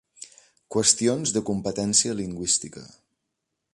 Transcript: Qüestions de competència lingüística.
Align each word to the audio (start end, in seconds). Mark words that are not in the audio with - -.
Qüestions 0.75 1.33
de 1.35 1.43
competència 1.49 2.17
lingüística. 2.23 2.87